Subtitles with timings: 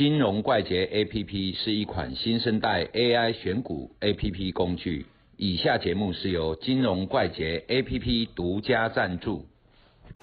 [0.00, 5.04] 金融怪杰 APP 是一款新生代 AI 选股 APP 工具。
[5.36, 9.46] 以下节目是由金融怪杰 APP 独家赞助。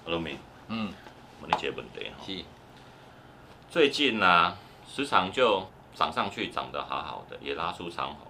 [0.04, 0.36] 罗明，
[0.66, 0.92] 嗯，
[1.40, 2.10] 问你一个问题。
[2.10, 2.42] 哈，是，
[3.70, 4.58] 最近呢、
[4.88, 5.64] 时常就
[5.94, 8.26] 涨上去，涨得好好的，也拉出长虹，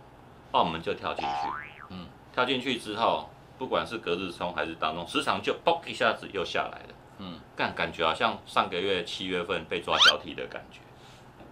[0.52, 1.48] 那我们就跳进去，
[1.88, 10.80] 嗯，跳进去之后，不管是隔日冲还是当中，时常就嘣一下子又下来了，嗯，干感觉好像上个月七月份被抓交替的感觉。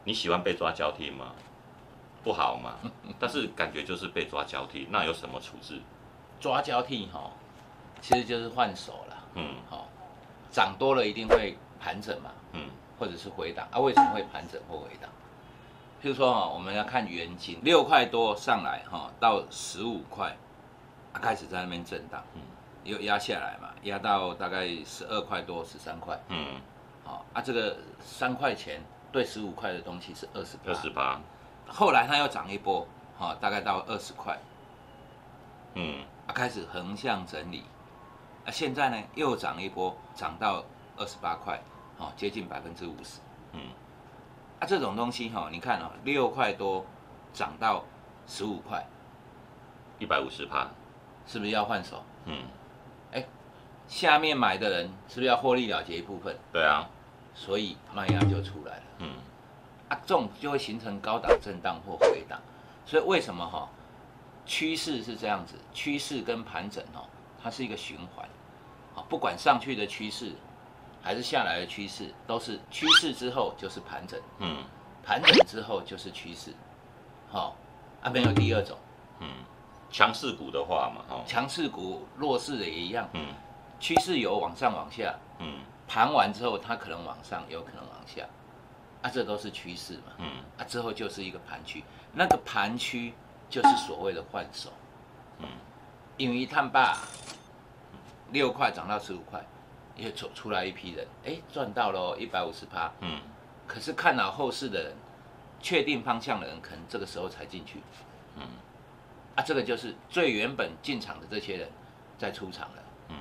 [0.06, 1.33] 你喜欢被抓交替吗？
[2.23, 2.77] 不好嘛，
[3.19, 5.80] 但是感觉就是被抓交替，那有什么处置？
[6.38, 7.32] 抓交替哈，
[8.01, 9.88] 其实就是换手了，嗯好，
[10.48, 12.69] 涨多了一定会盘整嘛，嗯
[13.01, 13.80] 或者是回档啊？
[13.80, 15.10] 为什么会盘整或回档？
[16.01, 20.37] 譬如说哈，我们要看原金六块多上来哈，到十五块，
[21.12, 22.43] 啊开始在那边震荡，嗯
[22.84, 26.60] 又压下来嘛，压到大概十二块多、十三块，嗯，
[27.04, 28.80] 好啊，这个三块钱
[29.12, 30.73] 对十五块的东西是二十八。
[30.73, 31.21] 二十八，
[31.68, 32.87] 后来它又涨一波，
[33.18, 34.38] 哈，大概到二十块，
[35.74, 36.04] 嗯。
[36.26, 37.63] 啊，开始横向整理，
[38.45, 40.65] 啊，现在呢又涨一波，涨到
[40.96, 41.63] 二十八块，
[41.98, 43.21] 哦，接近百分之五十，
[43.52, 43.60] 嗯。
[44.59, 46.85] 啊，这种东西哈、你看哦，六块多
[47.32, 47.85] 涨到
[48.26, 48.85] 十五块，
[50.01, 50.66] 一百五十趴，
[51.29, 52.02] 是不是要换手？
[52.24, 52.43] 嗯，
[53.13, 53.24] 哎
[53.87, 56.37] 下面买的人是不是要获利了结一部分？
[56.52, 56.88] 对啊，
[57.37, 59.10] 所以卖压就出来了，嗯。
[59.90, 62.40] 啊，这种就会形成高档震荡或回档，
[62.84, 63.68] 所以为什么哈、
[64.44, 67.06] 趋势是这样子，趋势跟盘整哦，
[67.41, 68.28] 它是一个循环，
[68.97, 70.32] 啊，不管上去的趋势
[71.00, 74.64] 还是下来的趋势，都是趋势之后就是盘整，嗯。
[75.04, 76.53] 盘整之后就是趋势，
[77.31, 77.54] 好、
[78.03, 78.76] 啊，没有第二种，
[79.20, 79.28] 嗯，
[79.88, 83.28] 强势股的话嘛，哦，强势股、弱势的也一样，嗯。
[83.78, 88.26] 趋势有往上往下，嗯盘完之后它可能往上，有可能往下，
[89.03, 90.12] 啊，这都是趋势嘛。
[90.19, 90.31] 嗯。
[90.59, 93.12] 啊，之后就是一个盘区，那个盘区
[93.48, 94.70] 就是所谓的换手，
[95.38, 95.48] 嗯。
[96.16, 96.97] 因为一探霸
[98.32, 99.44] 六块涨到十五块，
[99.94, 103.20] 也走出来一批人，哎，赚到了一百五十趴，嗯。
[103.66, 104.94] 可是看到后市的人，
[105.60, 107.80] 确定方向的人，可能这个时候才进去，
[108.36, 108.42] 嗯。
[109.34, 111.70] 啊，这个就是最原本进场的这些人
[112.16, 113.16] 在出场了，嗯。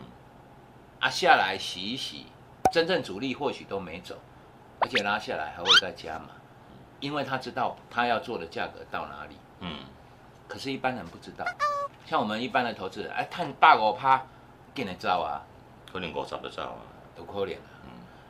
[1.01, 2.27] 啊，下来洗一洗，
[2.75, 4.17] 真正主力或许都没走，
[4.81, 6.31] 而且拉下来还会再加嘛，
[6.99, 9.37] 因为他知道他要做的价格到哪里。
[9.61, 9.79] 嗯
[10.45, 11.45] 可是，一般人不知道。
[12.05, 14.21] 像我们一般的投资人，哎，探八五趴，
[14.73, 15.39] 给你照啊，
[15.89, 16.75] 可能五十就走啊，
[17.15, 17.79] 都可怜啊。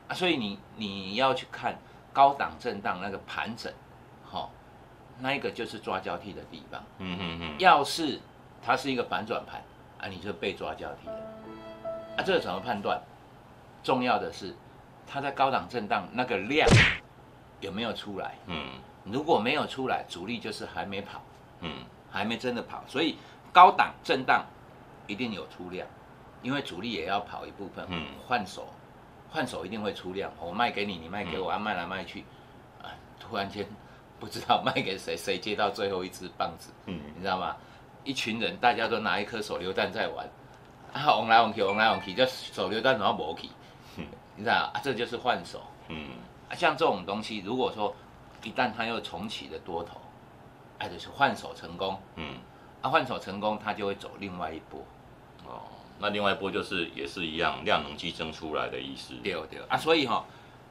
[0.06, 1.76] 啊，所以你你要去看
[2.12, 3.72] 高档震荡那个盘整，
[4.24, 4.52] 好、
[5.18, 6.80] 那一个就是抓交替的地方。
[6.98, 8.20] 嗯嗯嗯，要是
[8.62, 9.60] 它是一个反转盘，
[9.98, 11.16] 啊，你就被抓交替了。
[12.16, 13.02] 啊，这个怎么判断？
[13.86, 14.52] 重要的是
[15.06, 16.68] 它在高档震荡那个量
[17.60, 18.34] 有没有出来？
[18.48, 18.70] 嗯
[19.04, 21.22] 如果没有出来，主力就是还没跑。
[21.60, 23.16] 嗯还没真的跑，所以
[23.52, 24.44] 高档震荡
[25.06, 25.86] 一定有出量，
[26.42, 28.66] 因为主力也要跑一部分，嗯换手，
[29.30, 32.24] 换手一定会出量，我卖给你，你卖给我，啊卖来卖去，
[32.82, 33.64] 啊，突然间
[34.18, 37.54] 不知道卖给谁，谁接到最后一支棒子，嗯你知道吗？
[38.02, 40.26] 一群人大家都拿一颗手榴弹在玩，
[40.92, 43.48] 啊，往来往去，往来往去，这手榴弹怎么没去？
[44.36, 45.62] 嗯你知道啊，这就是换手。
[45.88, 46.10] 嗯
[46.48, 47.94] 啊，像这种东西，如果说
[48.42, 50.00] 一旦它又重启的多头，
[50.78, 52.36] 哎，就是换手成功，嗯，
[52.82, 54.80] 啊，换手成功，它就会走另外一波，
[55.46, 55.62] 哦，
[55.98, 59.14] 那另外一波就是也是一样，量能激增出来的意思。
[59.22, 60.24] 对对啊，所以哈、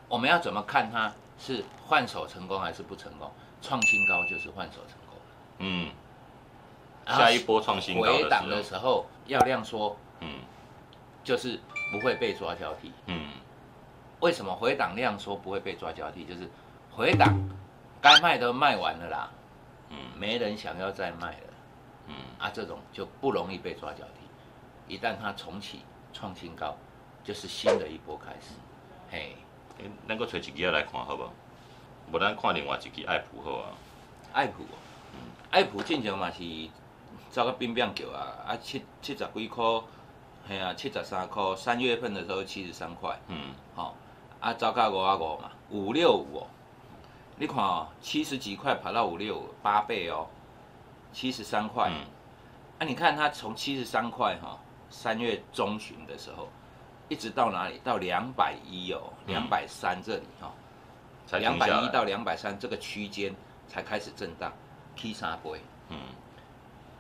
[0.08, 3.32] 我们要怎么看它是换手成功还是不成功？
[3.62, 5.18] 创新高就是换手成功，
[5.58, 5.92] 嗯，
[7.08, 10.30] 下一波创新高的回档的时候，时候要量缩，嗯
[11.24, 11.60] 就是
[11.92, 12.92] 不会被抓交替。
[13.08, 13.30] 嗯
[14.26, 16.26] 为什么回档量缩不会被抓交替？
[16.26, 16.50] 就是
[16.92, 17.38] 回档
[18.02, 19.30] 该卖都卖完了啦，
[19.92, 21.54] 嗯没人想要再卖了。
[22.08, 24.96] 嗯啊，这种就不容易被抓交替。
[24.96, 25.82] 一旦它重启
[26.12, 26.76] 创新高，
[27.24, 28.56] 就是新的一波开始。
[29.12, 29.36] 嘿，
[29.78, 31.30] 诶，咱搁找一支来看好无？
[32.12, 33.70] 无咱看另外一支爱普好啊。
[34.34, 34.76] 爱普哦，
[35.52, 36.42] 爱普进前嘛是
[37.30, 39.64] 走个冰冰叫啊，啊七七十几块，
[40.48, 43.96] 嘿啊七十三块，三月份的时候七十三块，嗯吼、
[44.46, 46.48] 啊走到五啊五嘛，五六五哦，
[47.36, 50.28] 你看哦，七十几块跑到五六五，八倍哦，
[51.12, 51.90] 七十三块。
[51.90, 52.06] 嗯。
[52.78, 54.60] 啊，你看它从七十三块哈，
[54.92, 56.48] 三月中旬的时候，
[57.10, 57.82] 一直到哪里？
[57.84, 59.34] 到两百一哦，嗯。
[59.34, 60.54] 两百三这里哈，
[61.26, 61.68] 才两百。
[61.68, 63.34] 一到两百三这个区间
[63.68, 64.54] 才开始震荡
[64.96, 65.60] ，K 三倍。
[65.90, 65.98] 嗯。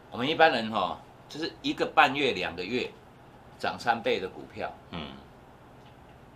[0.10, 0.98] 我们一般人哈，
[1.30, 2.90] 就是一个半月、两个月
[3.60, 5.10] 涨三倍的股票，嗯，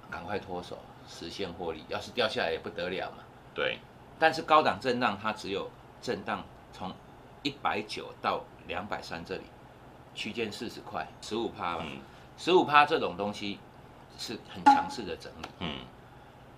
[0.10, 0.78] 赶快脱手，
[1.08, 1.84] 实现获利。
[1.88, 3.24] 要是掉下来也不得了嘛，
[3.54, 3.80] 对，
[4.18, 5.70] 但是高档震荡它只有
[6.02, 6.94] 震荡从
[7.44, 9.44] 一百九到两百三这里，
[10.14, 12.00] 区间四十块，十五趴吧，嗯
[12.38, 13.60] 十五趴这种东西
[14.18, 15.48] 是很强势的整理。
[15.60, 15.80] 嗯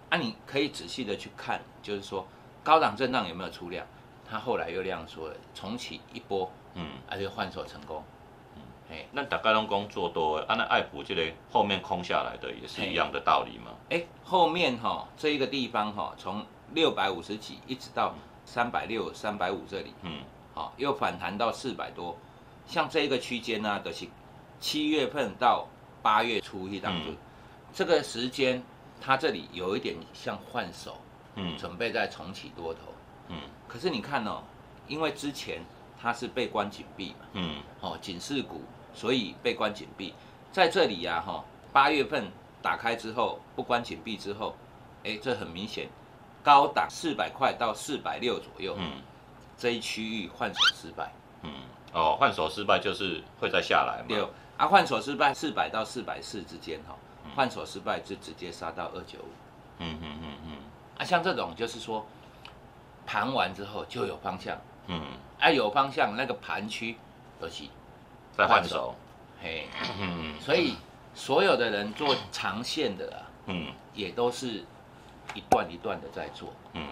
[0.09, 2.27] 啊，你可以仔细的去看，就是说
[2.63, 3.85] 高档震荡有没有出量，
[4.29, 8.03] 它后来又量缩了，重启一波，嗯，而且换手成功。
[8.91, 13.71] 哎那大概拢讲做多，啊那爱普这个后面空下来的也是一样的道理嘛。
[13.89, 18.13] 哎，后面哈、这一个地方哈、从六百五十几一直到
[18.45, 20.21] 三百六、三百五这里，嗯。
[20.53, 22.17] 好、又反弹到四百多，
[22.67, 24.05] 像这一个区间呢，都、是
[24.59, 25.65] 七月份到
[26.01, 27.17] 八月初一当中，嗯。
[27.73, 28.61] 这个时间
[28.99, 30.97] 它这里有一点像换手，
[31.35, 31.57] 嗯。
[31.57, 32.79] 准备再重启多头。
[33.29, 33.37] 嗯。
[33.65, 34.43] 可是你看哦，
[34.89, 35.63] 因为之前
[35.97, 37.61] 它是被关紧闭嘛，嗯。
[37.79, 38.61] 哦，警示股，
[38.93, 40.13] 所以被关紧闭。
[40.51, 42.29] 在这里呀、哈，八月份
[42.61, 44.55] 打开之后，不关紧闭之后，
[45.03, 45.87] 哎，这很明显，
[46.43, 49.01] 高档四百块到四百六左右，嗯
[49.57, 51.11] 这一区域换手失败。
[51.43, 51.51] 嗯，
[51.93, 54.05] 哦，换手失败就是会再下来嘛。
[54.09, 56.95] 六啊，换手失败四百到四百四之间哈，
[57.35, 59.31] 换手失败就直接杀到二九五。
[59.79, 60.57] 嗯嗯嗯嗯
[60.97, 62.05] 啊，像这种就是说，
[63.05, 64.55] 盘完之后就有方向，
[64.87, 65.01] 嗯，
[65.39, 66.97] 啊，有方向那个盘区
[67.39, 67.63] 都是，
[68.37, 68.95] 再换手。
[69.41, 69.67] 嘿，
[69.99, 70.75] 嗯所以
[71.13, 74.63] 所有的人做长线的啊，嗯也都是
[75.33, 76.53] 一段一段的在做。
[76.73, 76.83] 嗯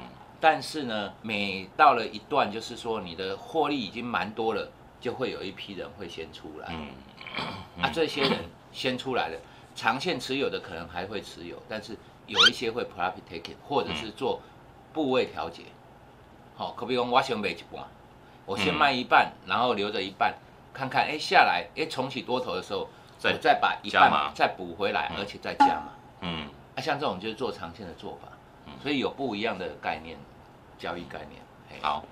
[0.42, 4.70] 但是呢，每到了一段，就是说你的获利已经蛮多了，
[5.02, 6.74] 就会有一批人会先出来。
[6.74, 8.40] 嗯啊，这些人
[8.72, 9.38] 先出来了，
[9.76, 14.40] 长线持有的可能还会持有，但是有一些会 profit taking，或者是做
[14.94, 15.64] 部位调节。
[16.56, 17.84] 好、可比如我先卖一半，
[18.46, 20.34] 我先嗯卖一半，然后留着一半，
[20.80, 22.88] 看看哎下来哎重启多头的时候，
[23.18, 25.90] 再我再把一半再补回来，而且再加嘛。
[26.22, 26.48] 嗯
[26.78, 28.30] 啊，像这种就是做长线的做法，
[28.82, 30.18] 所以有不一样的概念，
[30.78, 31.42] 交易概念。
[31.70, 32.06] 嘿好，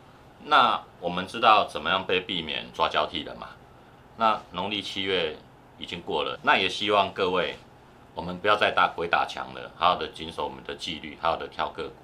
[0.44, 3.48] 那我们知道怎么样被避免抓交替了嘛？
[4.18, 5.38] 那农历七月
[5.78, 7.56] 已经过了，那也希望各位
[8.14, 11.96] 我们不要再打鬼打墙了，好好的谨守我们的纪律，好好的挑个股。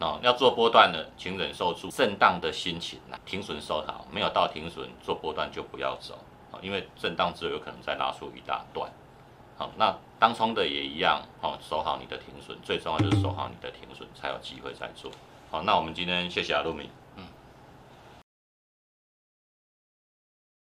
[0.00, 6.18] 哦，要做波段的，请忍受住震荡的心情啦，停损收好，没有到停损做波段就不要走，
[6.50, 8.90] 哦，因为震荡之后有可能再拉出一大段。
[9.56, 15.10] 好，那当冲的也一样，哦，守好你的停损，最重要就是守好你的停损，才有机会再做。
[15.50, 16.90] 好，那我们今天谢谢阿路米。